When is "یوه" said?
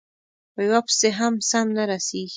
0.67-0.79